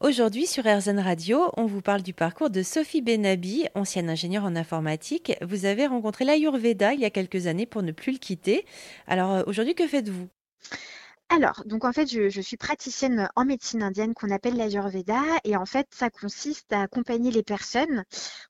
Aujourd'hui 0.00 0.46
sur 0.46 0.64
RZN 0.64 0.98
Radio, 0.98 1.50
on 1.56 1.66
vous 1.66 1.80
parle 1.80 2.02
du 2.02 2.12
parcours 2.12 2.50
de 2.50 2.62
Sophie 2.62 3.00
Benabi, 3.00 3.68
ancienne 3.74 4.10
ingénieure 4.10 4.44
en 4.44 4.56
informatique. 4.56 5.32
Vous 5.40 5.66
avez 5.66 5.86
rencontré 5.86 6.24
l'Ayurveda 6.24 6.92
il 6.94 7.00
y 7.00 7.04
a 7.04 7.10
quelques 7.10 7.46
années 7.46 7.64
pour 7.64 7.82
ne 7.82 7.92
plus 7.92 8.12
le 8.12 8.18
quitter. 8.18 8.66
Alors 9.06 9.32
euh, 9.32 9.42
aujourd'hui, 9.46 9.74
que 9.74 9.86
faites-vous? 9.86 10.28
Alors, 11.30 11.62
donc 11.64 11.84
en 11.84 11.92
fait, 11.92 12.06
je, 12.06 12.40
suis 12.40 12.56
praticienne 12.56 13.28
en 13.34 13.44
médecine 13.44 13.82
indienne 13.82 14.14
qu'on 14.14 14.30
appelle 14.30 14.56
l'Ayurveda 14.56 15.22
et 15.44 15.56
en 15.56 15.64
fait, 15.64 15.86
ça 15.90 16.10
consiste 16.10 16.72
à 16.72 16.82
accompagner 16.82 17.30
les 17.30 17.42
personnes 17.42 18.04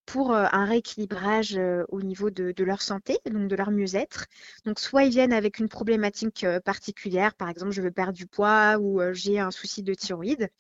pour 0.07 0.33
euh, 0.33 0.47
un 0.51 0.65
rééquilibrage 0.65 1.57
euh, 1.57 1.85
au 1.89 2.03
niveau 2.03 2.31
de, 2.31 2.53
leur 2.65 2.83
santé, 2.83 3.19
donc 3.31 3.49
de 3.49 3.55
leur 3.55 3.71
mieux-être. 3.71 4.27
Donc, 4.65 4.81
soit 4.81 5.05
ils 5.05 5.11
viennent 5.11 5.33
avec 5.33 5.59
une 5.61 5.69
problématique 5.69 6.45
particulière, 6.65 7.35
par 7.35 7.49
exemple, 7.49 7.73
je 7.73 7.83
veux 7.83 7.93
perdre 7.93 8.15
du 8.15 8.27
poids 8.27 8.79
ou 8.81 9.01
j'ai 9.13 9.39
un 9.39 9.51
souci 9.53 9.83
de 9.83 9.95
thyroïde. 9.95 10.51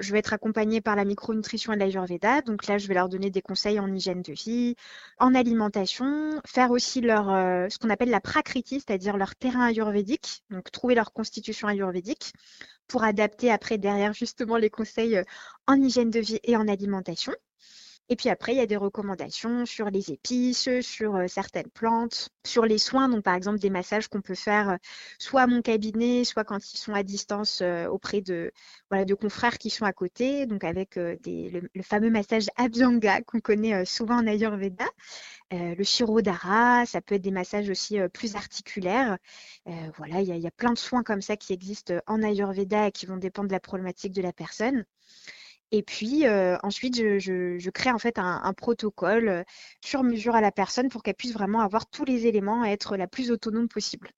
Je 0.00 0.12
vais 0.12 0.18
être 0.18 0.32
accompagnée 0.32 0.80
par 0.80 0.96
la 0.96 1.04
micronutrition 1.04 1.72
et 1.72 1.76
l'Ayurveda. 1.76 2.42
Donc 2.42 2.66
là, 2.66 2.78
je 2.78 2.88
vais 2.88 2.94
leur 2.94 3.08
donner 3.08 3.30
des 3.30 3.42
conseils 3.42 3.78
en 3.78 3.92
hygiène 3.94 4.22
de 4.22 4.32
vie, 4.32 4.74
en 5.18 5.34
alimentation, 5.34 6.40
faire 6.46 6.70
aussi 6.70 7.00
leur, 7.00 7.30
euh, 7.30 7.68
ce 7.68 7.78
qu'on 7.78 7.90
appelle 7.90 8.10
la 8.10 8.20
prakriti, 8.20 8.80
c'est-à-dire 8.80 9.16
leur 9.16 9.36
terrain 9.36 9.66
ayurvédique. 9.66 10.42
Donc 10.50 10.70
trouver 10.72 10.94
leur 10.94 11.12
constitution 11.12 11.68
ayurvédique 11.68 12.32
pour 12.88 13.04
adapter 13.04 13.50
après 13.50 13.78
derrière 13.78 14.12
justement 14.14 14.56
les 14.56 14.70
conseils 14.70 15.18
euh, 15.18 15.24
en 15.66 15.74
hygiène 15.80 16.10
de 16.10 16.20
vie 16.20 16.40
et 16.44 16.56
en 16.56 16.66
alimentation. 16.66 17.32
Et 18.12 18.16
puis 18.16 18.28
après, 18.28 18.52
il 18.52 18.58
y 18.58 18.60
a 18.60 18.66
des 18.66 18.76
recommandations 18.76 19.64
sur 19.66 19.88
les 19.88 20.10
épices, 20.10 20.68
sur 20.80 21.14
euh, 21.14 21.28
certaines 21.28 21.70
plantes, 21.70 22.30
sur 22.44 22.66
les 22.66 22.78
soins. 22.78 23.08
Donc, 23.08 23.22
par 23.22 23.36
exemple, 23.36 23.60
des 23.60 23.70
massages 23.70 24.08
qu'on 24.08 24.20
peut 24.20 24.34
faire 24.34 24.70
euh, 24.70 24.76
soit 25.20 25.42
à 25.42 25.46
mon 25.46 25.62
cabinet, 25.62 26.24
soit 26.24 26.42
quand 26.42 26.72
ils 26.74 26.76
sont 26.78 26.92
à 26.92 27.04
distance 27.04 27.60
euh, 27.62 27.86
auprès 27.86 28.20
de, 28.20 28.50
voilà, 28.90 29.04
de 29.04 29.14
confrères 29.14 29.58
qui 29.58 29.70
sont 29.70 29.84
à 29.84 29.92
côté. 29.92 30.46
Donc, 30.46 30.64
avec 30.64 30.98
des, 30.98 31.62
le, 31.72 31.82
fameux 31.82 32.10
massage 32.10 32.46
Abhyanga 32.56 33.22
qu'on 33.26 33.38
connaît 33.38 33.84
souvent 33.84 34.16
en 34.16 34.26
Ayurveda. 34.26 34.86
le 35.52 35.84
Shirodhara, 35.84 36.86
ça 36.86 37.00
peut 37.00 37.14
être 37.14 37.22
des 37.22 37.30
massages 37.30 37.70
aussi 37.70 37.98
plus 38.12 38.34
articulaires. 38.34 39.18
voilà, 39.96 40.20
il 40.20 40.34
y, 40.34 40.40
y 40.40 40.46
a 40.46 40.50
plein 40.50 40.72
de 40.72 40.78
soins 40.78 41.04
comme 41.04 41.22
ça 41.22 41.36
qui 41.36 41.52
existent 41.52 41.94
en 42.08 42.22
Ayurveda 42.22 42.88
et 42.88 42.92
qui 42.92 43.06
vont 43.06 43.18
dépendre 43.18 43.48
de 43.48 43.54
la 43.54 43.60
problématique 43.60 44.12
de 44.12 44.22
la 44.22 44.32
personne. 44.32 44.84
Et 45.72 45.82
puis 45.82 46.26
euh, 46.26 46.56
ensuite, 46.62 46.96
je, 46.96 47.70
crée 47.70 47.90
en 47.92 47.98
fait 47.98 48.18
un, 48.18 48.40
un, 48.42 48.52
protocole 48.52 49.28
euh, 49.28 49.44
sur 49.84 50.02
mesure 50.02 50.34
à 50.34 50.40
la 50.40 50.52
personne 50.52 50.88
pour 50.88 51.02
qu'elle 51.02 51.14
puisse 51.14 51.32
vraiment 51.32 51.60
avoir 51.60 51.88
tous 51.88 52.04
les 52.04 52.26
éléments 52.26 52.64
et 52.64 52.70
être 52.70 52.96
la 52.96 53.06
plus 53.06 53.30
autonome 53.30 53.68
possible. 53.68 54.10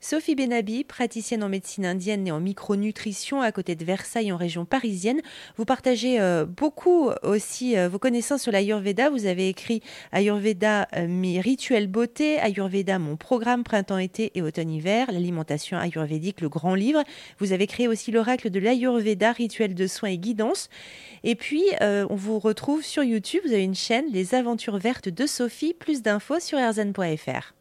Sophie 0.00 0.34
Benabi, 0.34 0.84
praticienne 0.84 1.44
en 1.44 1.48
médecine 1.48 1.84
indienne 1.84 2.26
et 2.26 2.32
en 2.32 2.40
micronutrition 2.40 3.42
à 3.42 3.52
côté 3.52 3.74
de 3.74 3.84
Versailles 3.84 4.32
en 4.32 4.36
région 4.38 4.64
parisienne. 4.64 5.20
Vous 5.56 5.66
partagez 5.66 6.20
euh, 6.20 6.46
beaucoup 6.46 7.10
aussi 7.22 7.76
euh, 7.76 7.88
vos 7.88 7.98
connaissances 7.98 8.42
sur 8.42 8.52
l'Ayurveda. 8.52 9.10
Vous 9.10 9.26
avez 9.26 9.48
écrit 9.48 9.82
Ayurveda, 10.12 10.88
euh, 10.96 11.06
mes 11.06 11.40
rituels 11.40 11.86
beauté, 11.86 12.38
Ayurveda, 12.38 12.98
mon 12.98 13.16
programme 13.16 13.62
printemps-été 13.62 14.32
et 14.34 14.42
automne-hiver, 14.42 15.12
l'alimentation 15.12 15.78
ayurvédique, 15.78 16.40
le 16.40 16.48
grand 16.48 16.74
livre. 16.74 17.04
Vous 17.38 17.52
avez 17.52 17.66
créé 17.66 17.86
aussi 17.86 18.10
l'oracle 18.10 18.50
de 18.50 18.58
l'Ayurveda, 18.58 19.32
rituel 19.32 19.74
de 19.74 19.86
soins 19.86 20.10
et 20.10 20.18
guidance. 20.18 20.70
Et 21.24 21.34
puis, 21.34 21.64
euh, 21.82 22.06
on 22.08 22.16
vous 22.16 22.38
retrouve 22.38 22.82
sur 22.82 23.02
YouTube. 23.02 23.42
Vous 23.44 23.52
avez 23.52 23.64
une 23.64 23.74
chaîne, 23.74 24.06
Les 24.10 24.34
Aventures 24.34 24.78
Vertes 24.78 25.08
de 25.08 25.26
Sophie. 25.26 25.74
Plus 25.74 26.02
d'infos 26.02 26.40
sur 26.40 26.58
erzen.fr. 26.58 27.59